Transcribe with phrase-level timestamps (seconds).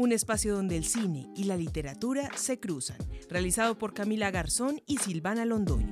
[0.00, 2.96] un espacio donde el cine y la literatura se cruzan,
[3.28, 5.86] realizado por Camila Garzón y Silvana Londoño.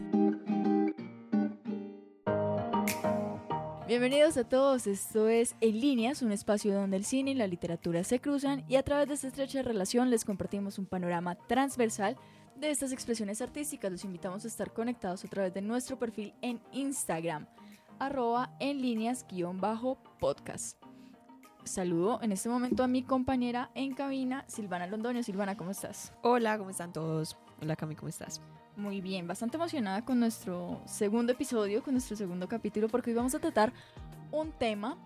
[3.86, 8.02] Bienvenidos a todos, esto es En Líneas, un espacio donde el cine y la literatura
[8.02, 12.16] se cruzan y a través de esta estrecha relación les compartimos un panorama transversal
[12.56, 13.92] de estas expresiones artísticas.
[13.92, 17.46] Los invitamos a estar conectados a través de nuestro perfil en Instagram,
[17.98, 20.87] arroba en líneas guion bajo podcast.
[21.68, 25.22] Saludo en este momento a mi compañera en cabina, Silvana Londoño.
[25.22, 26.14] Silvana, ¿cómo estás?
[26.22, 27.36] Hola, ¿cómo están todos?
[27.60, 28.40] Hola Cami, ¿cómo estás?
[28.74, 33.34] Muy bien, bastante emocionada con nuestro segundo episodio, con nuestro segundo capítulo, porque hoy vamos
[33.34, 33.74] a tratar
[34.32, 34.96] un tema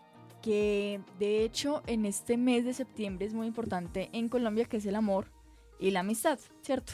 [0.41, 4.87] que de hecho en este mes de septiembre es muy importante en Colombia, que es
[4.87, 5.33] el amor
[5.81, 6.92] y la amistad, ¿cierto?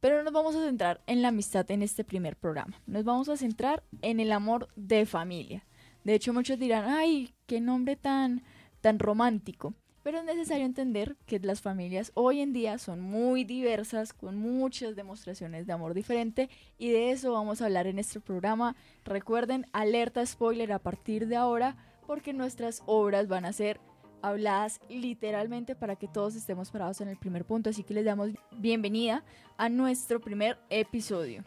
[0.00, 3.28] Pero no nos vamos a centrar en la amistad en este primer programa, nos vamos
[3.28, 5.66] a centrar en el amor de familia.
[6.02, 8.42] De hecho muchos dirán, ay, qué nombre tan,
[8.82, 9.72] tan romántico.
[10.02, 14.96] Pero es necesario entender que las familias hoy en día son muy diversas, con muchas
[14.96, 18.74] demostraciones de amor diferente y de eso vamos a hablar en este programa.
[19.04, 23.80] Recuerden, alerta spoiler a partir de ahora porque nuestras obras van a ser
[24.22, 28.30] habladas literalmente para que todos estemos parados en el primer punto, así que les damos
[28.56, 29.24] bienvenida
[29.56, 31.44] a nuestro primer episodio.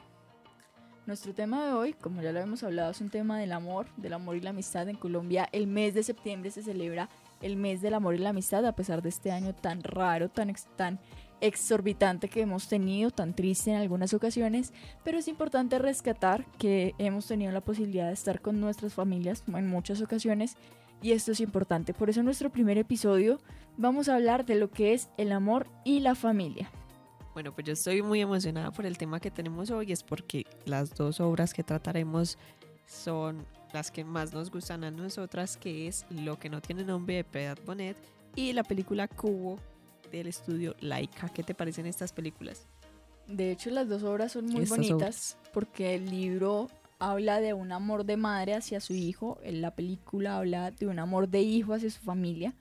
[1.06, 4.14] Nuestro tema de hoy, como ya lo hemos hablado, es un tema del amor, del
[4.14, 4.90] amor y la amistad.
[4.90, 7.10] En Colombia el mes de septiembre se celebra
[7.42, 10.54] el mes del amor y la amistad, a pesar de este año tan raro, tan,
[10.76, 11.00] tan
[11.42, 17.28] exorbitante que hemos tenido, tan triste en algunas ocasiones, pero es importante rescatar que hemos
[17.28, 20.56] tenido la posibilidad de estar con nuestras familias en muchas ocasiones
[21.02, 21.94] y esto es importante.
[21.94, 23.40] Por eso en nuestro primer episodio
[23.78, 26.72] vamos a hablar de lo que es el amor y la familia.
[27.34, 30.96] Bueno, pues yo estoy muy emocionada por el tema que tenemos hoy, es porque las
[30.96, 32.38] dos obras que trataremos
[32.86, 33.46] son
[33.76, 37.24] las que más nos gustan a nosotras, que es Lo que no tiene nombre de
[37.26, 37.98] Piedad Bonet
[38.34, 39.60] y la película Cubo
[40.14, 41.28] del estudio Laika.
[41.28, 42.68] ¿Qué te parecen estas películas?
[43.28, 48.06] De hecho, las dos obras son muy bonitas porque el libro habla de un amor
[48.06, 51.90] de madre hacia su hijo, en la película habla de un amor de hijo hacia
[51.90, 52.54] su familia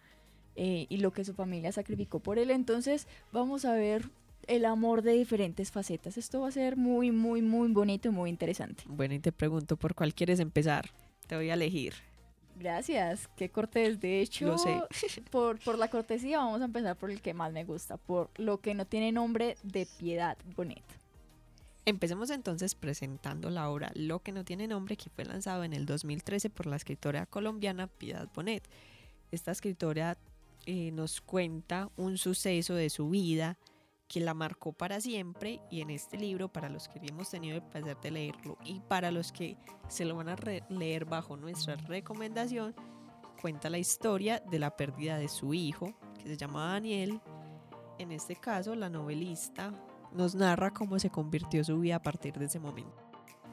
[0.57, 2.51] eh, y lo que su familia sacrificó por él.
[2.51, 4.11] Entonces, vamos a ver
[4.49, 6.19] el amor de diferentes facetas.
[6.19, 8.83] Esto va a ser muy, muy, muy bonito y muy interesante.
[8.89, 10.91] Bueno, y te pregunto, ¿por cuál quieres empezar?
[11.27, 11.95] Te voy a elegir.
[12.57, 14.01] Gracias, qué cortés.
[14.01, 14.81] De hecho, Lo sé.
[15.31, 18.59] por, por la cortesía vamos a empezar por el que más me gusta, por lo
[18.59, 20.85] que no tiene nombre de Piedad Bonet.
[21.87, 25.85] Empecemos entonces presentando la obra Lo que no tiene nombre, que fue lanzado en el
[25.85, 28.63] 2013 por la escritora colombiana Piedad Bonet.
[29.31, 30.17] Esta escritora
[30.65, 33.59] eh, nos cuenta un suceso de su vida,
[34.09, 37.63] que la marcó para siempre y en este libro, para los que hemos tenido el
[37.63, 39.57] placer de leerlo y para los que
[39.89, 40.37] se lo van a
[40.69, 42.75] leer bajo nuestra recomendación,
[43.41, 47.21] cuenta la historia de la pérdida de su hijo, que se llama Daniel.
[47.99, 49.73] En este caso, la novelista
[50.13, 53.05] nos narra cómo se convirtió su vida a partir de ese momento.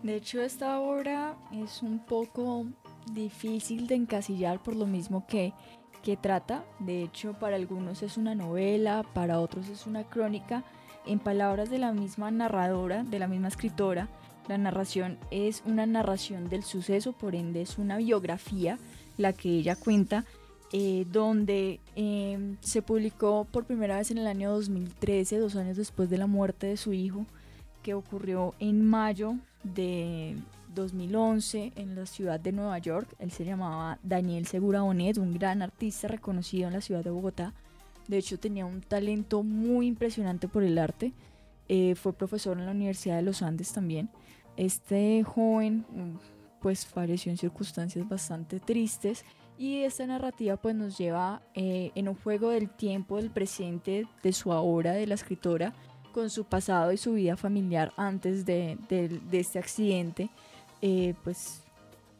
[0.03, 2.66] De hecho, esta obra es un poco
[3.13, 5.53] difícil de encasillar por lo mismo que
[6.01, 6.63] que trata.
[6.79, 10.63] De hecho, para algunos es una novela, para otros es una crónica.
[11.06, 14.07] En palabras de la misma narradora, de la misma escritora,
[14.47, 18.78] la narración es una narración del suceso, por ende es una biografía
[19.17, 20.25] la que ella cuenta,
[20.73, 26.09] eh, donde em, se publicó por primera vez en el año 2013, dos años después
[26.09, 27.25] de la muerte de su hijo,
[27.84, 30.38] que ocurrió en mayo de
[30.74, 33.16] 2011 en la ciudad de Nueva York.
[33.20, 37.54] Él se llamaba Daniel Segura Bonet, un gran artista reconocido en la ciudad de Bogotá.
[38.08, 41.14] De hecho tenía un talento muy impresionante por el arte.
[41.68, 44.09] Eh, fue profesor en la Universidad de los Andes también.
[44.58, 45.86] Este joven
[46.62, 49.26] pues falleció en circunstancias bastante tristes
[49.58, 54.34] y esta narrativa pues nos lleva eh, en un juego del tiempo del presente de
[54.34, 55.74] su obra de la escritora
[56.12, 58.78] con su pasado y su vida familiar antes de,
[59.32, 60.30] este accidente,
[60.81, 61.64] eh, pues,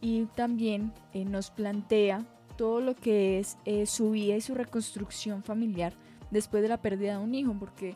[0.02, 2.26] y también eh, nos plantea
[2.58, 5.94] todo lo que es eh, su vida y su reconstrucción familiar
[6.30, 7.96] después de la pérdida de un hijo, porque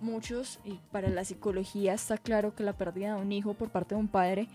[0.00, 3.94] muchos, y para la psicología está claro que la pérdida de un hijo por parte
[3.94, 4.48] de un padre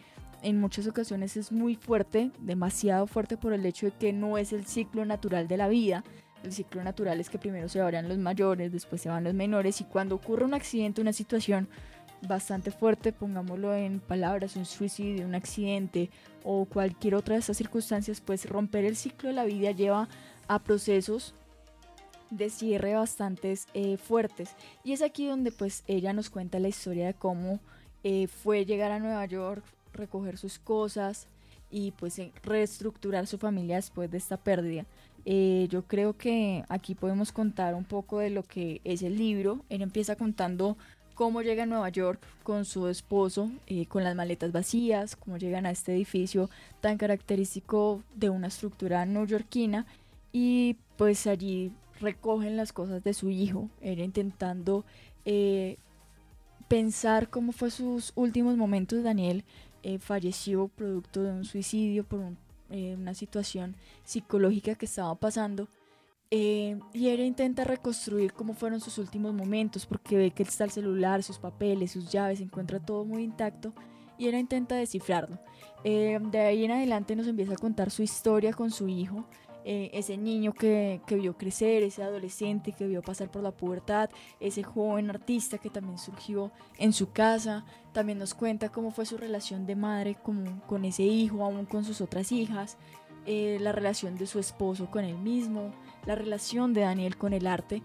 [0.43, 4.53] en muchas ocasiones es muy fuerte, demasiado fuerte por el hecho de que no es
[4.53, 6.03] el ciclo natural de la vida,
[6.43, 9.79] el ciclo natural es que primero se vayan los mayores, después se van los menores
[9.81, 11.69] y cuando ocurre un accidente, una situación
[12.27, 16.09] bastante fuerte, pongámoslo en palabras, un suicidio, un accidente
[16.43, 20.07] o cualquier otra de esas circunstancias, pues romper el ciclo de la vida lleva
[20.47, 21.33] a procesos
[22.29, 24.55] de cierre bastantes eh, fuertes.
[24.83, 27.59] Y es aquí donde pues ella nos cuenta la historia de cómo
[28.03, 29.63] eh, fue llegar a Nueva York,
[29.93, 31.27] recoger sus cosas,
[31.71, 34.85] y pues reestructurar su familia después de esta pérdida.
[35.23, 39.63] Eh, yo creo que aquí podemos contar un poco de lo que es el libro.
[39.69, 40.77] Él empieza contando
[41.21, 45.67] cómo llega a Nueva York con su esposo, eh, con las maletas vacías, cómo llegan
[45.67, 49.85] a este edificio tan característico de una estructura neoyorquina
[50.33, 54.83] y pues allí recogen las cosas de su hijo, era intentando
[55.25, 55.77] eh,
[56.67, 59.03] pensar cómo fue sus últimos momentos.
[59.03, 59.43] Daniel
[59.83, 62.19] eh, falleció producto de un suicidio por
[62.71, 63.75] una situación
[64.05, 65.67] psicológica que estaba pasando
[66.33, 70.71] eh, y ella intenta reconstruir cómo fueron sus últimos momentos, porque ve que está el
[70.71, 73.73] celular, sus papeles, sus llaves, encuentra todo muy intacto.
[74.17, 75.39] Y ella intenta descifrarlo.
[75.83, 79.25] Eh, de ahí en adelante nos empieza a contar su historia con su hijo,
[79.65, 84.09] eh, ese niño que, que, vio crecer, ese adolescente que vio pasar por la pubertad,
[84.39, 87.65] ese joven artista que también surgió en su casa.
[87.91, 91.83] También nos cuenta cómo fue su relación de madre con, con ese hijo, aún con
[91.83, 92.77] sus otras hijas,
[93.27, 95.71] la relación de su esposo con él mismo,
[96.05, 97.81] la relación de Daniel con el arte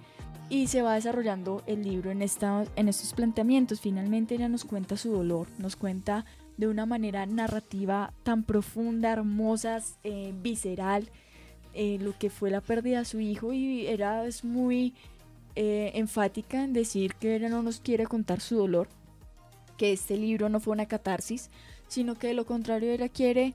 [0.49, 3.81] y se va desarrollando el libro en, esta, en estos planteamientos.
[3.81, 6.25] Finalmente ella nos cuenta su dolor, nos cuenta
[6.57, 11.11] de una manera narrativa tan profunda, hermosa, eh, visceral,
[11.75, 14.95] eh, lo que fue la pérdida de su hijo y era es muy
[15.57, 18.89] eh, enfática en decir que ella no nos quiere contar su dolor,
[19.77, 21.51] que este libro no fue una catarsis,
[21.89, 23.55] sino que de lo contrario ella quiere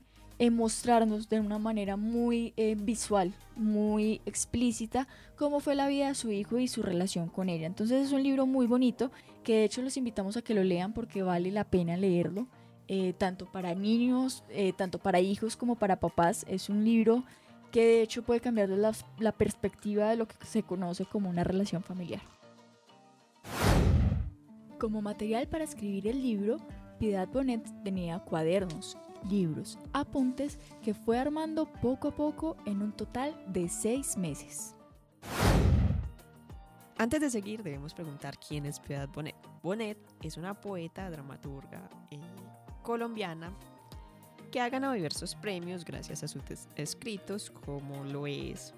[0.50, 5.06] mostrarnos de una manera muy eh, visual, muy explícita,
[5.36, 7.66] cómo fue la vida de su hijo y su relación con ella.
[7.66, 9.10] Entonces es un libro muy bonito
[9.44, 12.46] que de hecho los invitamos a que lo lean porque vale la pena leerlo,
[12.88, 16.44] eh, tanto para niños, eh, tanto para hijos como para papás.
[16.48, 17.24] Es un libro
[17.70, 21.82] que de hecho puede cambiar la perspectiva de lo que se conoce como una relación
[21.82, 22.20] familiar.
[24.78, 26.56] Como material para escribir el libro,
[26.98, 28.96] Piedad Bonet tenía cuadernos,
[29.30, 34.74] libros, apuntes que fue armando poco a poco en un total de seis meses.
[36.98, 39.34] Antes de seguir debemos preguntar quién es Piedad Bonet.
[39.62, 42.20] Bonet es una poeta, dramaturga eh,
[42.82, 43.52] colombiana
[44.52, 46.42] que ha ganado diversos premios gracias a sus
[46.76, 48.74] escritos como lo es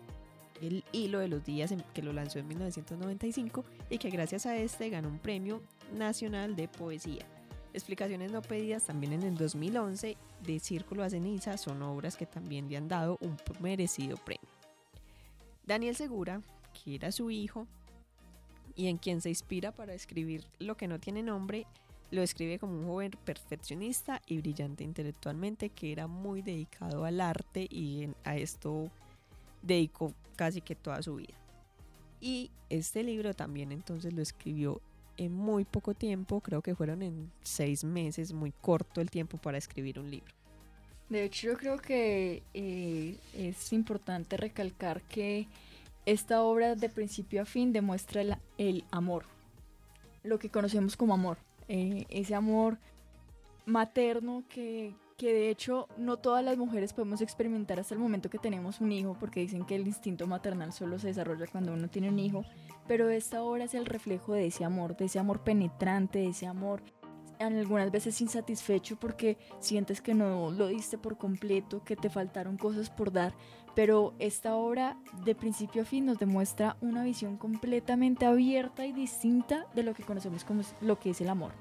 [0.63, 4.89] El hilo de los días que lo lanzó en 1995 y que gracias a este
[4.89, 5.61] ganó un premio
[5.93, 7.27] nacional de poesía.
[7.75, 10.17] Explicaciones no pedidas también en el 2011
[10.47, 14.49] de Círculo a Ceniza son obras que también le han dado un merecido premio.
[15.67, 16.41] Daniel Segura,
[16.73, 17.67] que era su hijo
[18.77, 21.67] y en quien se inspira para escribir lo que no tiene nombre,
[22.13, 27.67] lo escribe como un joven perfeccionista y brillante intelectualmente que era muy dedicado al arte
[27.69, 28.89] y a esto
[29.63, 31.35] dedicó casi que toda su vida.
[32.21, 34.81] Y este libro también entonces lo escribió
[35.17, 39.59] en muy poco tiempo, creo que fueron en seis meses, muy corto el tiempo para
[39.59, 40.33] escribir un libro.
[41.09, 45.47] De hecho, yo creo que eh, es importante recalcar que
[46.07, 48.23] esta obra de principio a fin demuestra
[48.59, 49.25] el, amor,
[50.23, 51.39] lo que conocemos como amor,
[51.69, 52.79] eh, ese amor
[53.67, 58.39] materno que, que de hecho no todas las mujeres podemos experimentar hasta el momento que
[58.39, 62.09] tenemos un hijo, porque dicen que el instinto maternal solo se desarrolla cuando uno tiene
[62.09, 62.45] un hijo,
[62.87, 66.47] pero esta obra es el reflejo de ese amor, de ese amor penetrante, de ese
[66.47, 66.83] amor
[67.41, 72.91] algunas veces insatisfecho porque sientes que no lo diste por completo, que te faltaron cosas
[72.91, 73.35] por dar,
[73.75, 79.67] pero esta obra de principio a fin nos demuestra una visión completamente abierta y distinta
[79.75, 81.53] de lo que conocemos como lo que es el amor.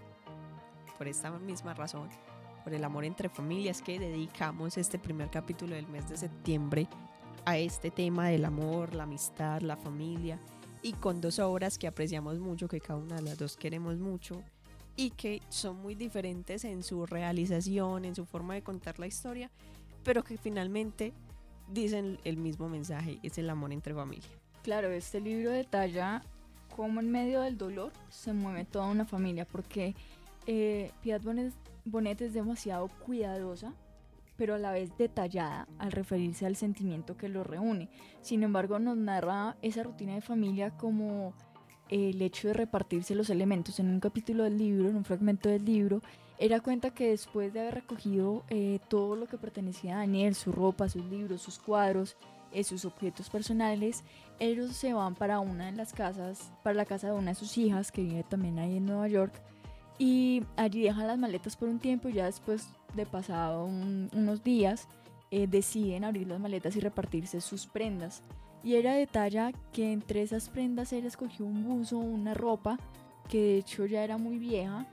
[0.97, 2.09] Por esta misma razón,
[2.63, 6.87] por el amor entre familias que dedicamos este primer capítulo del mes de septiembre
[7.45, 10.39] a este tema del amor, la amistad, la familia
[10.81, 14.41] y con dos obras que apreciamos mucho, que cada una de las dos queremos mucho
[14.95, 19.49] y que son muy diferentes en su realización, en su forma de contar la historia,
[20.03, 21.13] pero que finalmente
[21.71, 24.29] dicen el mismo mensaje, es el amor entre familia.
[24.61, 26.21] Claro, este libro detalla
[26.75, 29.95] cómo en medio del dolor se mueve toda una familia, porque
[30.45, 31.53] eh, Piedad Bonet
[31.85, 33.73] Bonet es demasiado cuidadosa,
[34.37, 37.89] pero a la vez detallada al referirse al sentimiento que lo reúne.
[38.21, 41.33] Sin embargo, nos narra esa rutina de familia como
[41.89, 45.65] el hecho de repartirse los elementos en un capítulo del libro, en un fragmento del
[45.65, 46.01] libro,
[46.39, 50.51] era cuenta que después de haber recogido eh, todo lo que pertenecía a Daniel, su
[50.51, 52.17] ropa, sus libros, sus cuadros,
[52.51, 54.03] eh, sus objetos personales,
[54.39, 57.57] ellos se van para una de las casas, para la casa de una de sus
[57.57, 59.33] hijas que vive también ahí en Nueva York,
[59.97, 64.87] y allí dejan las maletas por un tiempo y ya después de pasado unos días
[65.31, 68.21] eh, deciden abrir las maletas y repartirse sus prendas.
[68.63, 72.77] Y ella detalla que entre esas prendas él escogió un buzo, una ropa,
[73.29, 74.85] que de hecho ya era muy vieja.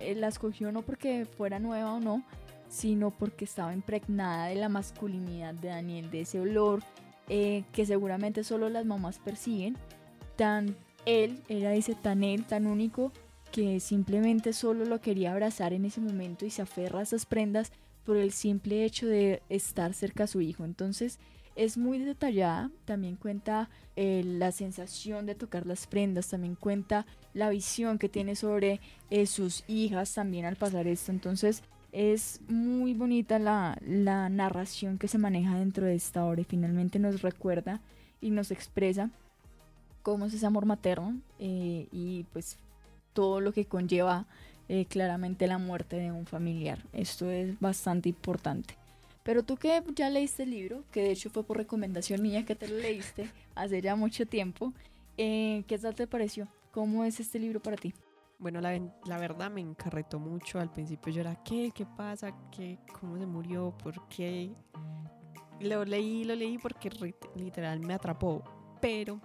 [0.00, 2.24] Él la escogió no porque fuera nueva o no,
[2.68, 6.82] sino porque estaba impregnada de la masculinidad de Daniel, de ese olor
[7.28, 9.76] eh, que seguramente solo las mamás persiguen.
[10.36, 13.12] Tan él, ella dice, tan él, tan único,
[13.52, 17.70] que simplemente solo lo quería abrazar en ese momento y se aferra a esas prendas
[18.04, 20.64] por el simple hecho de estar cerca a su hijo.
[20.64, 21.20] Entonces
[21.54, 27.50] es muy detallada, también cuenta eh, la sensación de tocar las prendas, también cuenta la
[27.50, 28.80] visión que tiene sobre
[29.10, 31.12] eh, sus hijas también al pasar esto.
[31.12, 36.44] Entonces es muy bonita la, la narración que se maneja dentro de esta obra y
[36.44, 37.82] finalmente nos recuerda
[38.20, 39.10] y nos expresa
[40.02, 42.56] cómo es ese amor materno eh, y pues
[43.12, 44.26] todo lo que conlleva
[44.68, 46.78] eh, claramente la muerte de un familiar.
[46.92, 48.74] Esto es bastante importante.
[49.22, 52.56] Pero tú que ya leíste el libro, que de hecho fue por recomendación mía que
[52.56, 54.72] te lo leíste hace ya mucho tiempo,
[55.16, 56.48] eh, ¿qué tal te pareció?
[56.72, 57.94] ¿Cómo es este libro para ti?
[58.38, 60.58] Bueno, la, la, verdad me encarretó mucho.
[60.58, 61.70] Al principio yo era, ¿qué?
[61.72, 62.34] ¿Qué pasa?
[62.50, 62.78] ¿Qué?
[62.98, 63.72] ¿Cómo se murió?
[63.82, 64.50] ¿Por qué?
[65.60, 66.90] Lo leí, lo leí porque
[67.36, 68.42] literal me atrapó.
[68.80, 69.20] Pero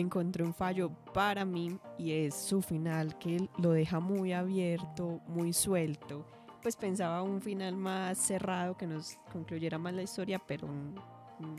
[0.00, 5.52] encontré un fallo para mí y es su final que lo deja muy abierto, muy
[5.52, 6.24] suelto.
[6.62, 10.68] Pues pensaba un final más cerrado que nos concluyera más la historia, pero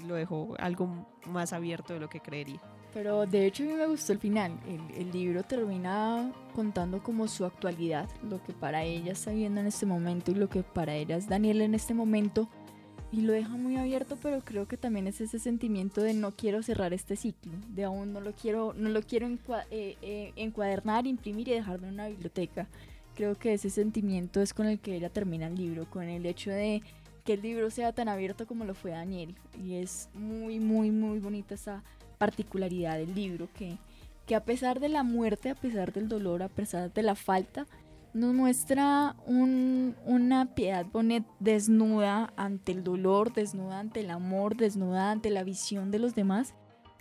[0.06, 2.62] lo dejó algo más abierto de lo que creería.
[2.94, 4.60] Pero de hecho a mí me gustó el final.
[4.68, 9.68] El, el, libro termina contando como su actualidad, lo que para ella está viendo en
[9.68, 12.50] este momento y lo que para ella es Daniel en este momento
[13.12, 16.62] y lo deja muy abierto, pero creo que también es ese sentimiento de no quiero
[16.62, 19.38] cerrar este ciclo, de aún no lo quiero, no lo quiero eh,
[19.72, 22.68] eh, encuadernar, imprimir y dejarlo en una biblioteca.
[23.16, 26.52] Creo que ese sentimiento es con el que ella termina el libro, con el hecho
[26.52, 26.82] de
[27.24, 29.36] que el libro sea tan abierto como lo fue Daniel.
[29.66, 31.84] Y es muy, muy, muy bonita esa
[32.18, 33.78] particularidad del libro, que,
[34.26, 37.66] que a pesar de la muerte, a pesar del dolor, a pesar de la falta,
[38.18, 45.30] nos muestra una Piedad Bonet desnuda ante el dolor, desnuda ante el amor, desnuda ante
[45.30, 46.56] la visión de los demás,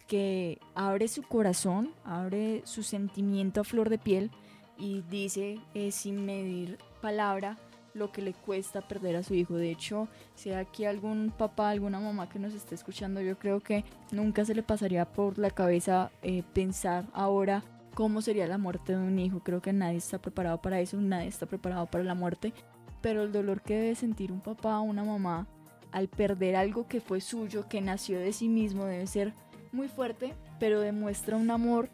[0.07, 4.31] que abre su corazón, abre su sentimiento a flor de piel
[4.79, 7.57] y dice eh, sin medir palabra
[7.95, 9.55] lo que le cuesta perder a su hijo.
[9.55, 13.87] De hecho, si aquí algún papá, alguna mamá que nos esté escuchando, yo creo que
[14.13, 17.65] nunca se le pasaría por la cabeza eh, pensar ahora
[17.97, 19.41] cómo sería la muerte de un hijo.
[19.41, 22.53] Creo que nadie está preparado para eso, nadie está preparado para la muerte.
[23.01, 25.47] Pero el dolor que debe sentir un papá o una mamá
[25.93, 29.33] al perder algo que fue suyo, que nació de sí mismo, debe ser
[29.73, 31.89] muy fuerte, pero demuestra un amor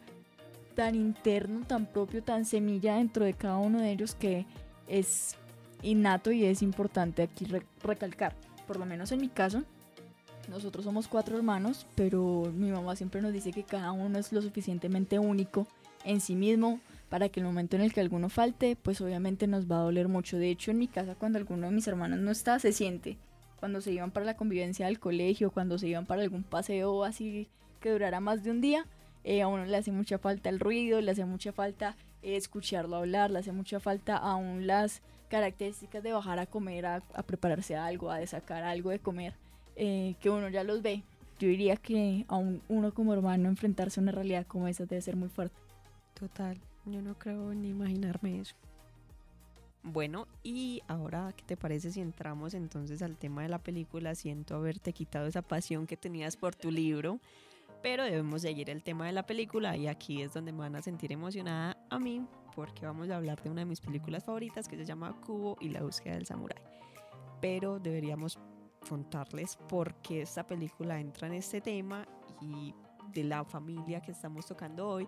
[0.75, 4.45] tan interno, tan propio, tan semilla dentro de cada uno de ellos que
[4.89, 5.37] es
[5.83, 7.47] innato y es importante aquí
[7.81, 8.35] recalcar.
[8.67, 9.63] Por lo menos en mi caso,
[10.49, 14.41] nosotros somos cuatro hermanos, pero mi mamá siempre nos dice que cada uno es lo
[14.41, 15.65] suficientemente único
[16.05, 16.79] en sí mismo
[17.09, 20.07] para que el momento en el que alguno falte, pues obviamente nos va a doler
[20.07, 20.37] mucho.
[20.37, 23.17] De hecho, en mi casa cuando alguno de mis hermanos no está, se siente.
[23.59, 27.47] Cuando se iban para la convivencia del colegio, cuando se iban para algún paseo así
[27.79, 28.87] que durara más de un día,
[29.23, 32.95] eh, a uno le hace mucha falta el ruido, le hace mucha falta eh, escucharlo
[32.95, 38.11] hablar, le hace mucha falta aún las características de bajar a comer, a, prepararse algo,
[38.11, 39.33] a sacar algo de comer,
[39.75, 41.03] eh, que uno ya los ve.
[41.39, 45.15] Yo diría que aún uno como hermano enfrentarse a una realidad como esa debe ser
[45.15, 45.62] muy fuerte.
[46.23, 48.55] Total, yo no creo ni imaginarme eso.
[49.83, 54.15] Bueno, y ahora, ¿qué te parece si entramos entonces al tema de la película?
[54.15, 57.19] Siento haberte quitado esa pasión que tenías por tu libro,
[57.81, 60.81] pero debemos seguir el tema de la película y aquí es donde me van a
[60.81, 62.25] sentir emocionada a mí
[62.55, 65.67] porque vamos a hablar de una de mis películas favoritas que se llama Cubo y
[65.71, 66.63] la búsqueda del samurái.
[67.41, 68.39] Pero deberíamos
[68.87, 72.07] contarles por qué esta película entra en este tema
[72.39, 72.73] y
[73.13, 75.05] de la familia que estamos tocando hoy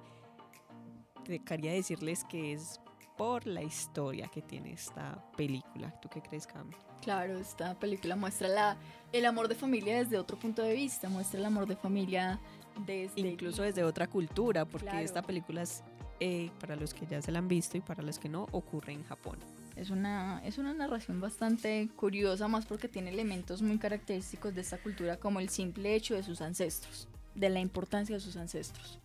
[1.45, 2.79] quería decirles que es
[3.17, 5.93] por la historia que tiene esta película.
[6.01, 6.75] ¿Tú qué crees, Cami?
[7.01, 8.77] Claro, esta película muestra la,
[9.13, 12.39] el amor de familia desde otro punto de vista, muestra el amor de familia
[12.85, 13.21] desde...
[13.21, 15.83] Incluso desde otra cultura, porque esta película es,
[16.19, 18.93] eh, para los que ya se la han visto y para los que no, ocurre
[18.93, 19.37] en Japón.
[19.75, 24.77] Es una, es una narración bastante curiosa, más porque tiene elementos muy característicos de esta
[24.77, 28.99] cultura, como el simple hecho de sus ancestros, de la importancia de sus ancestros.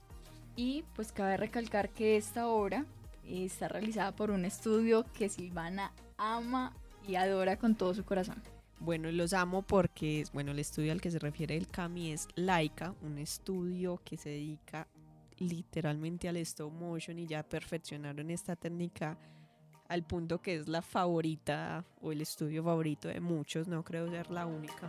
[0.63, 2.85] Y pues cabe recalcar que esta obra
[3.27, 6.77] está realizada por un estudio que Silvana ama
[7.09, 8.43] y adora con todo su corazón.
[8.79, 12.95] Bueno, los amo porque, bueno, el estudio al que se refiere el Kami es Laika,
[13.01, 14.87] un estudio que se dedica
[15.39, 19.17] literalmente al stop motion y ya perfeccionaron esta técnica
[19.91, 24.31] al punto que es la favorita o el estudio favorito de muchos, no creo ser
[24.31, 24.89] la única.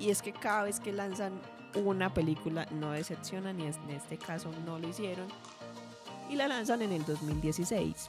[0.00, 1.38] Y es que cada vez que lanzan
[1.74, 5.28] una película no decepcionan y en este caso no lo hicieron
[6.30, 8.08] y la lanzan en el 2016.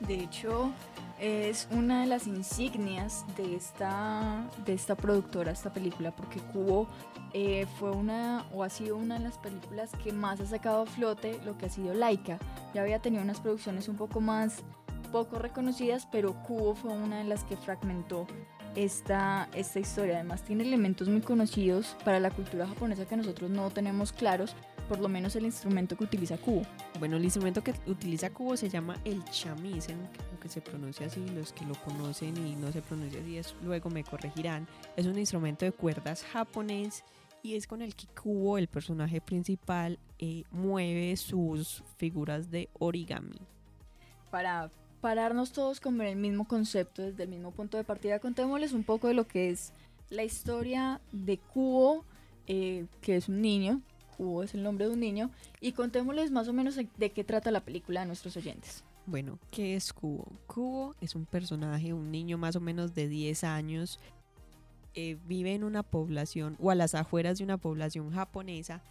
[0.00, 0.72] De hecho,
[1.20, 6.88] es una de las insignias de esta, de esta productora, esta película, porque Cubo
[7.34, 10.86] eh, fue una o ha sido una de las películas que más ha sacado a
[10.86, 12.38] flote lo que ha sido Laika.
[12.72, 14.62] Ya había tenido unas producciones un poco más
[15.10, 18.26] poco reconocidas, pero Cubo fue una de las que fragmentó
[18.74, 20.14] esta, esta historia.
[20.16, 24.54] Además tiene elementos muy conocidos para la cultura japonesa que nosotros no tenemos claros,
[24.88, 26.62] por lo menos el instrumento que utiliza Cubo.
[26.98, 29.98] Bueno, el instrumento que utiliza Cubo se llama el shamisen,
[30.40, 33.90] que se pronuncia así, los que lo conocen y no se pronuncia así, es, luego
[33.90, 34.66] me corregirán.
[34.96, 37.04] Es un instrumento de cuerdas japonés
[37.42, 43.38] y es con el que Kubo, el personaje principal, eh, mueve sus figuras de origami.
[44.30, 44.70] Para
[45.00, 49.08] pararnos todos con el mismo concepto, desde el mismo punto de partida, contémosles un poco
[49.08, 49.72] de lo que es
[50.10, 52.04] la historia de Kubo,
[52.46, 53.80] eh, que es un niño,
[54.16, 55.30] Kubo es el nombre de un niño,
[55.60, 58.84] y contémosles más o menos de qué trata la película a nuestros oyentes.
[59.06, 60.26] Bueno, ¿qué es Kubo?
[60.46, 63.98] Kubo es un personaje, un niño más o menos de 10 años,
[64.94, 68.82] eh, vive en una población o a las afueras de una población japonesa,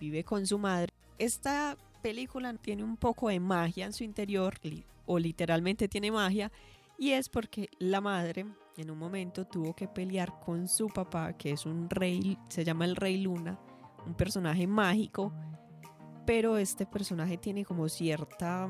[0.00, 0.92] vive con su madre.
[1.18, 4.58] Esta película tiene un poco de magia en su interior,
[5.06, 6.52] o literalmente tiene magia,
[6.98, 8.46] y es porque la madre
[8.76, 12.84] en un momento tuvo que pelear con su papá, que es un rey, se llama
[12.84, 13.58] el Rey Luna,
[14.06, 15.32] un personaje mágico,
[16.26, 18.68] pero este personaje tiene como cierta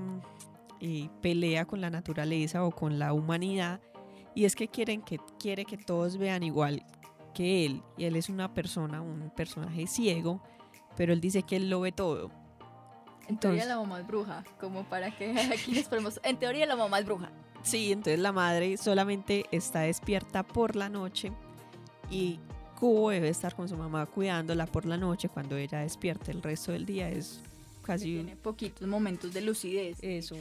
[0.80, 3.80] eh, pelea con la naturaleza o con la humanidad
[4.34, 6.84] y es que quieren que quiere que todos vean igual
[7.34, 10.42] que él y él es una persona, un personaje ciego,
[10.94, 12.30] pero él dice que él lo ve todo.
[13.28, 16.76] En teoría la mamá es bruja, como para que aquí les ponemos, en teoría la
[16.76, 17.30] mamá es bruja.
[17.62, 21.33] Sí, entonces la madre solamente está despierta por la noche
[22.11, 22.38] y
[22.78, 26.30] Cubo debe estar con su mamá cuidándola por la noche cuando ella despierta.
[26.30, 27.40] El resto del día es
[27.83, 28.14] casi...
[28.14, 29.99] Tiene poquitos momentos de lucidez.
[30.02, 30.37] Eso,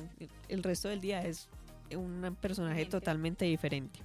[0.49, 1.47] el resto del día es
[1.95, 3.99] un personaje totalmente diferente.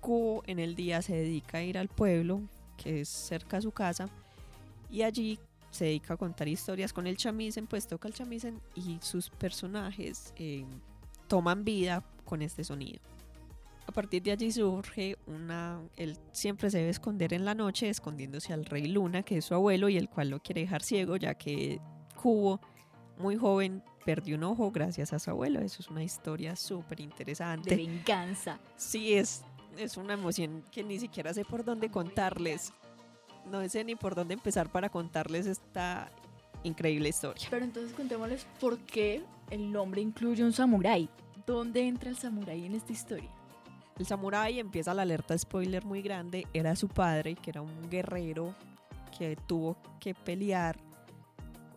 [0.00, 2.42] Kubo en el día se dedica a ir al pueblo,
[2.76, 4.08] que es cerca a su casa,
[4.90, 5.38] y allí
[5.70, 10.32] se dedica a contar historias con el chamisen, pues toca el chamisen y sus personajes
[10.36, 10.64] eh,
[11.26, 13.00] toman vida con este sonido.
[13.86, 15.80] A partir de allí surge una.
[15.96, 19.54] Él siempre se debe esconder en la noche, escondiéndose al rey Luna, que es su
[19.54, 21.80] abuelo y el cual lo quiere dejar ciego, ya que
[22.20, 22.60] Kubo,
[23.16, 25.60] muy joven, perdió un ojo gracias a su abuelo.
[25.60, 27.70] Eso es una historia súper interesante.
[27.70, 28.58] De venganza.
[28.76, 29.42] Sí, es,
[29.78, 32.74] es una emoción que ni siquiera sé por dónde contarles.
[33.50, 36.10] No sé ni por dónde empezar para contarles esta
[36.62, 37.46] increíble historia.
[37.50, 41.08] Pero entonces contémosles por qué el nombre incluye un samurái.
[41.46, 43.30] ¿Dónde entra el samurái en esta historia?
[43.98, 46.46] El samurái empieza la alerta spoiler muy grande.
[46.52, 48.54] Era su padre, que era un guerrero
[49.16, 50.78] que tuvo que pelear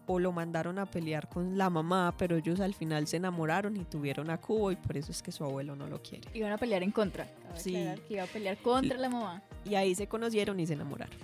[0.08, 3.86] o lo mandaron a pelear con la mamá, pero ellos al final se enamoraron y
[3.86, 6.28] tuvieron a Cubo y por eso es que su abuelo no lo quiere.
[6.34, 7.28] Iban a pelear en contra.
[7.56, 7.74] Sí.
[8.08, 9.42] Que iba a pelear contra la mamá.
[9.64, 11.16] Y ahí se conocieron y se enamoraron.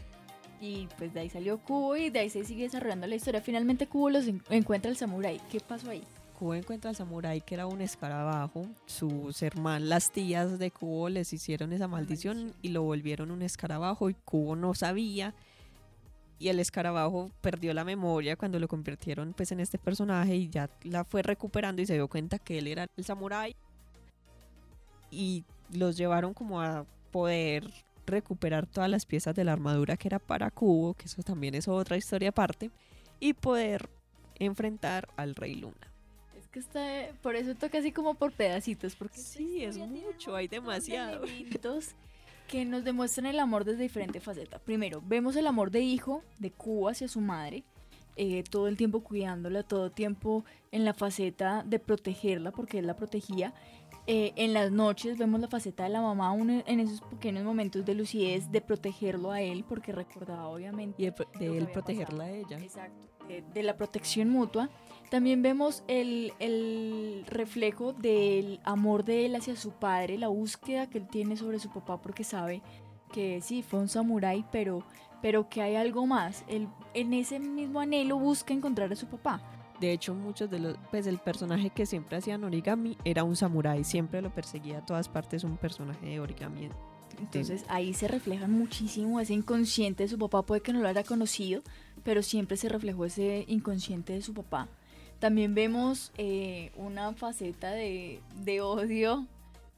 [0.59, 3.41] Y pues de ahí salió Cubo y de ahí se sigue desarrollando la historia.
[3.41, 5.39] Finalmente Cubo los encuentra el samurái.
[5.51, 6.03] ¿Qué pasó ahí?
[6.37, 8.67] Cubo encuentra al samurái que era un escarabajo.
[8.85, 14.09] Sus hermanas, las tías de Cubo les hicieron esa maldición y lo volvieron un escarabajo
[14.09, 15.33] y Cubo no sabía
[16.39, 20.69] y el escarabajo perdió la memoria cuando lo convirtieron pues en este personaje y ya
[20.83, 23.55] la fue recuperando y se dio cuenta que él era el samurái
[25.09, 27.71] y los llevaron como a poder
[28.07, 31.67] recuperar todas las piezas de la armadura que era para Cubo, que eso también es
[31.67, 32.71] otra historia aparte,
[33.19, 33.89] y poder
[34.39, 35.75] enfrentar al Rey Luna.
[36.37, 36.81] Es que está,
[37.21, 41.23] por eso toca así como por pedacitos, porque sí, es mucho, hay demasiado
[42.47, 44.61] que nos demuestran el amor desde diferentes facetas.
[44.61, 47.63] Primero, vemos el amor de hijo de Cuba hacia su madre,
[48.15, 52.87] eh, todo el tiempo cuidándola, todo el tiempo en la faceta de protegerla, porque él
[52.87, 53.53] la protegía.
[54.09, 57.93] Eh, en las noches vemos la faceta de la mamá en esos pequeños momentos de
[57.93, 61.03] lucidez de protegerlo a él, porque recordaba obviamente.
[61.03, 62.57] Y de, él protegerla a ella.
[62.57, 63.09] Exacto,
[63.53, 64.69] de la protección mutua.
[65.09, 71.07] También vemos el, reflejo del amor de él hacia su padre, la búsqueda que él
[71.07, 72.61] tiene sobre su papá porque sabe
[73.13, 74.83] que sí, fue un samurái, pero,
[75.21, 76.43] pero que hay algo más.
[76.47, 79.41] Él en ese mismo anhelo busca encontrar a su papá.
[79.79, 83.83] De hecho, muchos de los, pues el personaje que siempre hacía origami era un samurái,
[83.83, 86.69] siempre lo perseguía a todas partes un personaje de origami.
[87.19, 91.03] Entonces ahí se refleja muchísimo ese inconsciente de su papá, puede que no lo haya
[91.03, 91.61] conocido,
[92.03, 94.67] pero siempre se reflejó ese inconsciente de su papá.
[95.19, 98.21] También vemos eh, una faceta de,
[98.61, 99.25] odio,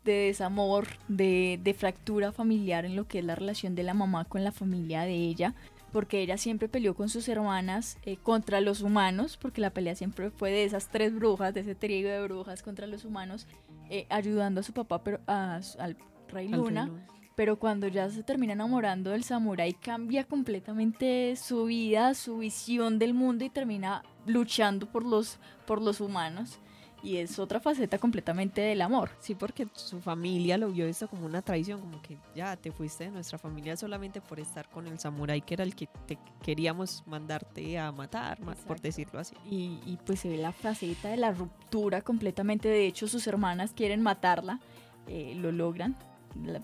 [0.04, 4.44] de desamor, de, fractura familiar en lo que es la relación de la mamá con
[4.44, 5.56] la familia de ella.
[5.90, 10.32] Porque ella siempre peleó con sus hermanas eh, contra los humanos, porque la pelea siempre
[10.32, 13.48] fue de esas tres brujas, de ese trío de brujas contra los humanos,
[13.90, 15.98] eh, ayudando a su papá, pero al
[16.30, 16.90] Rey Luna.
[17.36, 23.14] Pero cuando ya se termina enamorando del samurái, cambia completamente su vida, su visión del
[23.14, 26.60] mundo y termina luchando por los, por los humanos
[27.02, 29.10] y es otra faceta completamente del amor.
[29.20, 33.06] Sí, porque su familia lo vio esto como una traición, como que ya te fuiste
[33.06, 37.04] de nuestra familia solamente por estar con el samurái que era el que te queríamos
[37.06, 39.36] mandarte a matar, por decirlo así.
[39.50, 43.72] Y, y, pues se ve la faceta de la ruptura completamente, de hecho sus hermanas
[43.76, 44.60] quieren matarla,
[45.08, 45.96] eh, lo logran,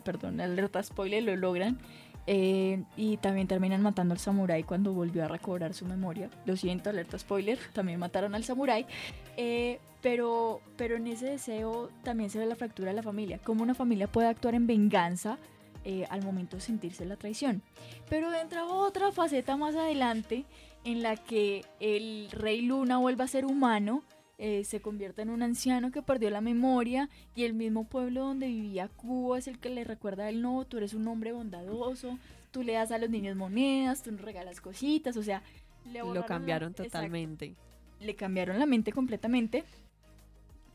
[0.03, 1.79] perdón, alerta spoiler, lo logran.
[2.27, 6.29] Eh, y también terminan matando al samurái cuando volvió a recobrar su memoria.
[6.45, 8.85] Lo siento, alerta spoiler, también mataron al samurái.
[9.37, 13.39] Eh, pero, pero en ese deseo también se ve la fractura de la familia.
[13.43, 15.37] Cómo una familia puede actuar en venganza
[15.83, 17.61] eh, al momento de sentirse la traición.
[18.09, 20.45] Pero entra otra faceta más adelante
[20.83, 24.03] en la que el rey Luna vuelve a ser humano,
[24.37, 28.47] eh, se convierte en un anciano que perdió la memoria y el mismo pueblo donde
[28.47, 32.19] vivía Cubo es el que le recuerda a él, no, tú eres un hombre bondadoso,
[32.51, 35.41] tú le das a los niños monedas, tú nos regalas cositas, o sea,
[35.85, 37.55] le lo cambiaron totalmente.
[37.99, 39.63] Le cambiaron la mente completamente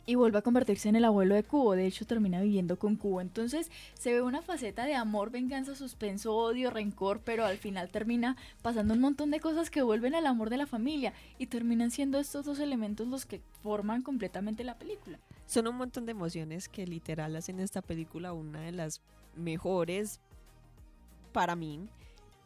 [0.06, 1.76] y vuelve a convertirse en el abuelo de Cubo.
[1.76, 3.20] De hecho, termina viviendo con Cubo.
[3.20, 8.36] Entonces, se ve una faceta de amor, venganza, suspenso, odio, rencor, pero al final termina
[8.62, 12.18] pasando un montón de cosas que vuelven al amor de la familia y terminan siendo
[12.18, 15.18] estos dos elementos los que forman completamente la película.
[15.46, 19.00] Son un montón de emociones que literal hacen esta película una de las
[19.34, 20.20] mejores
[21.32, 21.88] para mí,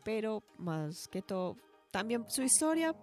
[0.05, 1.57] pero más que todo,
[1.91, 2.95] también su historia,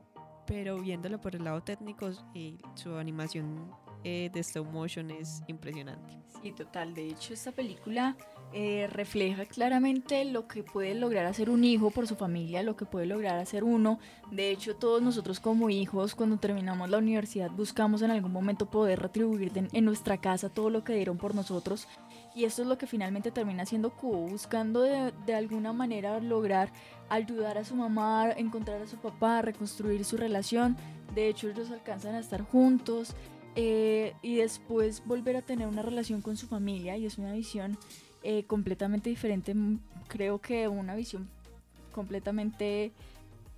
[0.46, 3.72] pero viéndolo por el lado técnico y su animación
[4.04, 6.18] eh, de stop motion es impresionante.
[6.42, 6.94] Sí, total.
[6.94, 8.16] De hecho, esta película
[8.54, 12.86] eh, refleja claramente lo que puede lograr hacer un hijo por su familia, lo que
[12.86, 14.00] puede lograr hacer uno.
[14.32, 19.00] De hecho, todos nosotros como hijos, cuando terminamos la universidad, buscamos en algún momento poder
[19.00, 21.88] retribuir en nuestra casa todo lo que dieron por nosotros.
[22.34, 26.72] Y esto es lo que finalmente termina siendo Cubo, buscando de, de alguna manera lograr
[27.10, 30.76] ayudar a su mamá, encontrar a su papá, reconstruir su relación.
[31.14, 33.16] De hecho, ellos alcanzan a estar juntos.
[33.56, 37.78] Eh, y después volver a tener una relación con su familia y es una visión
[38.24, 41.30] eh, completamente diferente, mm, creo que una visión
[41.92, 42.94] completamente,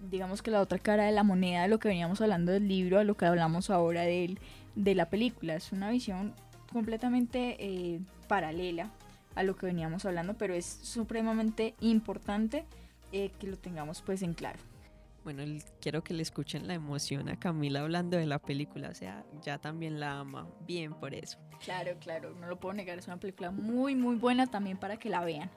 [0.10, 2.98] digamos que la otra cara de la moneda de lo que veníamos hablando del libro
[2.98, 4.38] a lo que hablamos ahora de,
[4.76, 6.34] de la película, es una visión
[6.72, 8.90] completamente eh, paralela
[9.36, 12.66] a lo que veníamos hablando, pero es supremamente importante
[13.12, 14.58] que lo tengamos pues en claro.
[15.24, 15.44] Bueno,
[15.80, 19.58] quiero que le escuchen la emoción a Camila hablando de la película, o sea, ya
[19.58, 21.40] también la ama, bien por eso.
[21.64, 25.10] Claro, claro, no lo puedo negar, es una película muy, muy buena también para que
[25.10, 25.50] la vean.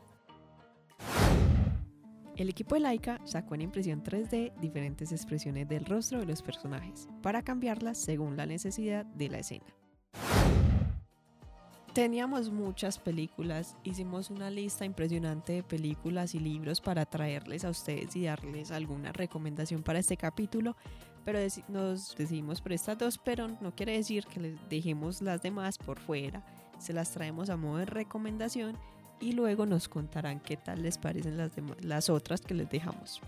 [2.36, 7.08] El equipo de Laika sacó en impresión 3D diferentes expresiones del rostro de los personajes
[7.22, 9.64] para cambiarlas según la necesidad de la escena.
[11.96, 18.14] Teníamos muchas películas, hicimos una lista impresionante de películas y libros para traerles a ustedes
[18.16, 20.76] y darles alguna recomendación para este capítulo,
[21.24, 25.78] pero nos decidimos por estas dos, pero no quiere decir que les dejemos las demás
[25.78, 26.44] por fuera,
[26.78, 28.76] se las traemos a modo de recomendación
[29.18, 33.22] y luego nos contarán qué tal les parecen las, las otras que les dejamos.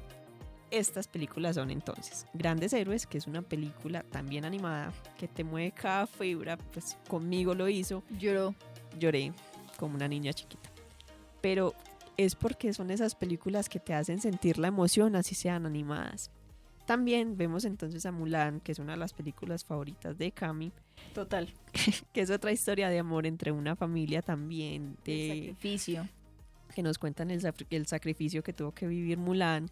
[0.71, 5.73] Estas películas son entonces Grandes Héroes, que es una película también animada que te mueve
[5.73, 8.03] cada fibra, pues conmigo lo hizo.
[8.19, 8.55] Lloró.
[8.99, 9.33] Lloré
[9.79, 10.71] como una niña chiquita.
[11.41, 11.75] Pero
[12.17, 16.31] es porque son esas películas que te hacen sentir la emoción, así sean animadas.
[16.85, 20.73] También vemos entonces a Mulan, que es una de las películas favoritas de Cami.
[21.15, 21.49] Total.
[22.13, 24.97] que es otra historia de amor entre una familia también.
[25.05, 26.09] De sacrificio.
[26.75, 29.71] Que nos cuentan el, el sacrificio que tuvo que vivir Mulan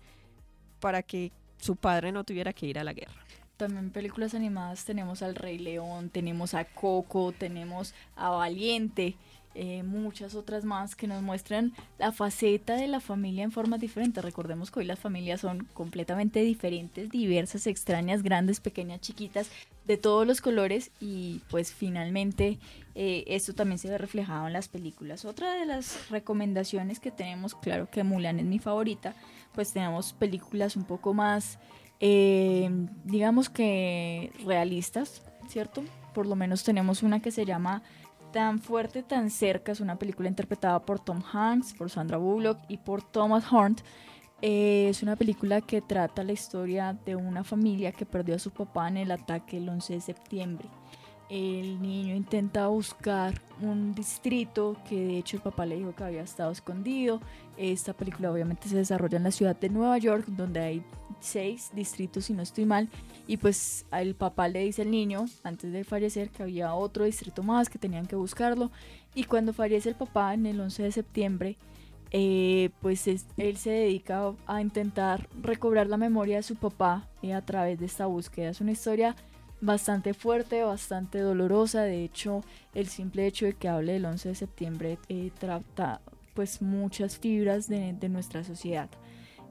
[0.81, 3.15] para que su padre no tuviera que ir a la guerra.
[3.57, 9.17] También películas animadas tenemos al Rey León, tenemos a Coco, tenemos a Valiente,
[9.59, 14.23] eh, muchas otras más que nos muestran la faceta de la familia en formas diferentes.
[14.23, 19.49] Recordemos que hoy las familias son completamente diferentes, diversas, extrañas, grandes, pequeñas, chiquitas,
[19.87, 22.59] de todos los colores y pues finalmente
[22.95, 25.25] eh, esto también se ve reflejado en las películas.
[25.25, 29.15] Otra de las recomendaciones que tenemos, claro que Mulan es mi favorita,
[29.57, 31.59] pues tenemos películas un poco más,
[31.99, 32.71] eh,
[33.05, 35.83] digamos que realistas, ¿cierto?
[36.15, 37.83] Por lo menos tenemos una que se llama
[38.33, 42.77] Tan fuerte, tan cerca, es una película interpretada por Tom Hanks, por Sandra Bullock y
[42.77, 43.81] por Thomas Hunt.
[44.43, 48.51] Eh, es una película que trata la historia de una familia que perdió a su
[48.51, 50.69] papá en el ataque el 11 de septiembre.
[51.29, 56.23] el niño intenta buscar un distrito que de hecho el papá le dijo que había
[56.23, 57.21] estado escondido.
[57.57, 60.85] Esta película obviamente se desarrolla en la ciudad de Nueva York, donde hay
[61.21, 62.89] seis distritos, si no estoy mal.
[63.27, 67.43] Y pues el papá le dice al niño, antes de fallecer, que había otro distrito
[67.43, 68.71] más, que tenían que buscarlo.
[69.15, 71.57] Y cuando fallece el papá, en el 11 de septiembre,
[72.11, 77.45] eh, pues él se dedica a intentar recobrar la memoria de su papá eh, a
[77.45, 78.51] través de esta búsqueda.
[78.51, 79.17] Es una historia
[79.61, 81.83] bastante fuerte, bastante dolorosa.
[81.83, 82.43] De hecho,
[82.75, 86.01] el simple hecho de que hable del 11 de septiembre eh, trata
[86.37, 88.91] pues muchas fibras de, nuestra sociedad.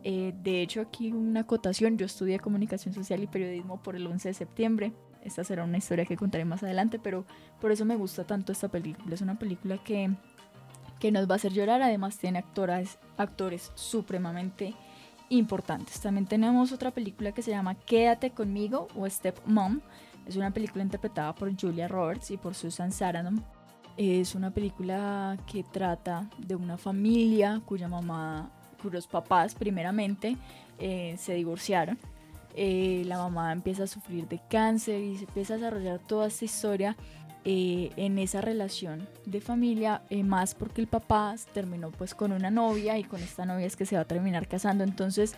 [0.03, 4.29] Eh, de hecho, aquí una acotación, yo estudié comunicación social y periodismo por el 11
[4.29, 4.93] de septiembre.
[5.23, 7.25] Esta será una historia que contaré más adelante, pero
[7.59, 9.15] por eso me gusta tanto esta película.
[9.15, 10.11] Es una película que,
[10.99, 14.75] que nos va a hacer llorar, además tiene actores, actores supremamente
[15.29, 15.99] importantes.
[15.99, 19.81] También tenemos otra película que se llama Quédate conmigo o Step Mom.
[20.27, 23.43] Es una película interpretada por Julia Roberts y por Susan Sarandon.
[23.97, 28.49] Es una película que trata de una familia cuya mamá,
[28.81, 30.35] cuyos papás primeramente
[30.79, 31.97] eh, se divorciaron.
[32.55, 36.43] Eh, la mamá empieza a sufrir de cáncer y se empieza a desarrollar toda esta
[36.43, 36.97] historia
[37.45, 42.97] eh, en esa relación de familia, más porque el papá terminó pues con una novia
[42.97, 44.83] y con esta novia es que se va a terminar casando.
[44.83, 45.35] Entonces,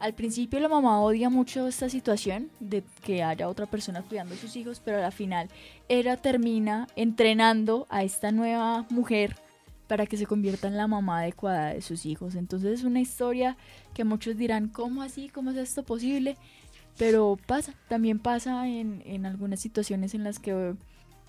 [0.00, 4.38] al principio la mamá odia mucho esta situación de que haya otra persona cuidando a
[4.38, 5.48] sus hijos, pero al final
[5.88, 9.36] ella termina entrenando a esta nueva mujer
[9.86, 12.34] para que se convierta en la mamá adecuada de sus hijos.
[12.34, 13.56] Entonces es una historia
[13.94, 15.28] que muchos dirán, ¿cómo así?
[15.30, 16.36] ¿Cómo es esto posible?
[16.96, 20.74] Pero pasa, también pasa en, en algunas situaciones en las que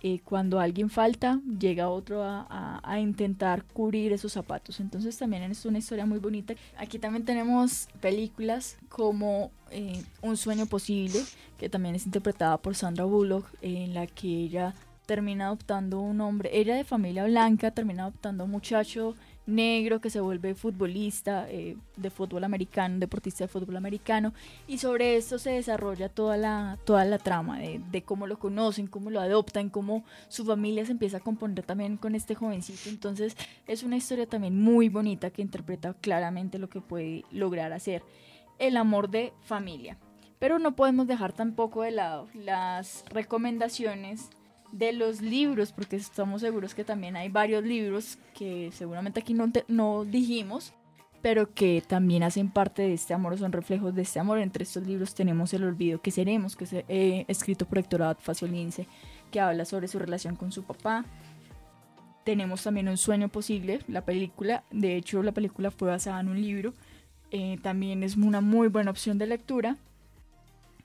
[0.01, 4.79] eh, cuando alguien falta, llega otro a, intentar cubrir esos zapatos.
[4.79, 6.53] Entonces también es una historia muy bonita.
[6.77, 11.19] Aquí también tenemos películas como eh, Un sueño posible,
[11.57, 14.73] que también es interpretada por Sandra Bullock, en la que ella
[15.05, 19.15] termina adoptando un hombre, ella de familia blanca, termina adoptando un muchacho
[19.49, 24.33] negro que se vuelve futbolista eh, de fútbol americano, deportista de fútbol americano,
[24.67, 29.09] y sobre esto se desarrolla toda la, toda la trama de, cómo lo conocen, cómo
[29.09, 32.89] lo adoptan, cómo su familia se empieza a componer también con este jovencito.
[32.89, 33.35] Entonces
[33.67, 38.03] es una historia también muy bonita que interpreta claramente lo que puede lograr hacer
[38.59, 39.97] el amor de familia.
[40.39, 44.29] Pero no podemos dejar tampoco de lado las recomendaciones
[44.71, 49.51] de los libros, porque estamos seguros que también hay varios libros que seguramente aquí no,
[49.67, 50.73] no dijimos,
[51.21, 54.39] pero que también hacen parte de este amor, son reflejos de este amor.
[54.39, 58.17] Entre estos libros tenemos El olvido que seremos, que es eh, escrito por Héctor Abad
[58.41, 58.87] Lince,
[59.31, 61.05] que habla sobre su relación con su papá.
[62.23, 66.41] Tenemos también Un sueño posible, la película, de hecho la película fue basada en un
[66.41, 66.73] libro,
[67.31, 69.77] eh, también es una muy buena opción de lectura.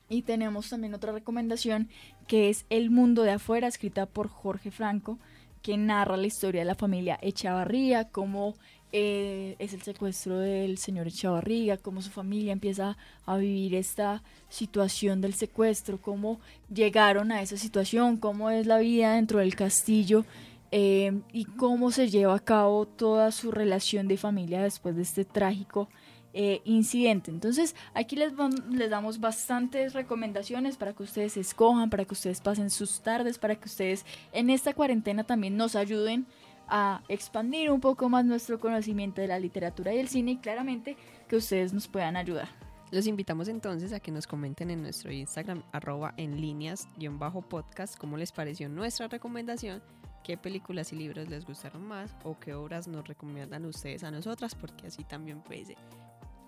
[0.09, 1.89] Y tenemos también otra recomendación
[2.27, 5.19] que es El mundo de afuera, escrita por Jorge Franco,
[5.63, 8.55] que narra la historia de la familia Echavarría, cómo
[8.93, 15.21] eh, es el secuestro del señor Echavarría, cómo su familia empieza a vivir esta situación
[15.21, 16.39] del secuestro, cómo
[16.73, 20.25] llegaron a esa situación, cómo es la vida dentro del castillo
[20.71, 25.25] eh, y cómo se lleva a cabo toda su relación de familia después de este
[25.25, 25.89] trágico
[26.37, 27.31] eh, incidente.
[27.31, 28.33] Entonces, aquí les,
[28.71, 33.55] les damos bastantes recomendaciones para que ustedes escojan, para que ustedes pasen sus tardes, para
[33.55, 36.27] que ustedes en esta cuarentena también nos ayuden
[36.67, 40.97] a expandir un poco más nuestro conocimiento de la literatura y el cine y claramente
[41.29, 42.49] que ustedes nos puedan ayudar.
[42.91, 47.97] Los invitamos entonces a que nos comenten en nuestro Instagram arroba en líneas bajo podcast
[47.97, 49.83] cómo les pareció nuestra recomendación,
[50.25, 54.57] qué películas y libros les gustaron más o qué obras nos recomiendan ustedes a nosotras
[54.57, 55.77] porque así también puede ser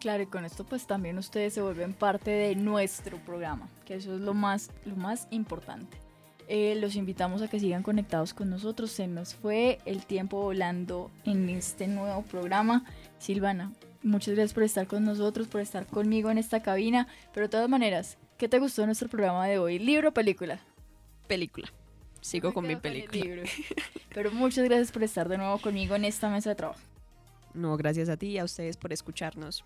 [0.01, 4.15] Claro, y con esto pues también ustedes se vuelven parte de nuestro programa, que eso
[4.15, 5.97] es lo más, lo más importante.
[6.49, 8.93] Eh, los invitamos a que sigan conectados con nosotros.
[8.93, 12.85] Se nos fue el tiempo volando en este nuevo programa.
[13.19, 17.09] Silvana, muchas gracias por estar con nosotros, por estar conmigo en esta cabina.
[17.35, 19.79] Pero de todas maneras, ¿qué te gustó de nuestro programa de hoy?
[19.79, 20.61] ¿Libro o película?
[21.27, 21.73] Película.
[22.21, 23.43] Sigo con mi película.
[24.15, 26.81] Pero muchas gracias por estar de nuevo conmigo en esta mesa de trabajo.
[27.55, 29.65] No, gracias a ti y a ustedes por escucharnos.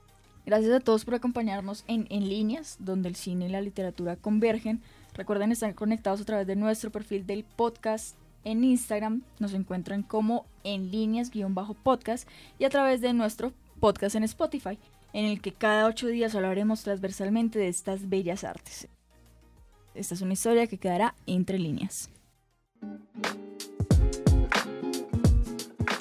[0.50, 4.82] Gracias a todos por acompañarnos en En Líneas, donde el cine y la literatura convergen.
[5.14, 9.22] Recuerden estar conectados a través de nuestro perfil del podcast en Instagram.
[9.38, 14.76] Nos encuentran como En Líneas-podcast y a través de nuestro podcast en Spotify,
[15.12, 18.88] en el que cada ocho días hablaremos transversalmente de estas bellas artes.
[19.94, 22.10] Esta es una historia que quedará entre líneas.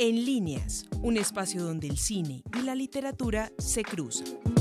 [0.02, 4.59] En líneas, un espacio donde el cine y la literatura se cruzan.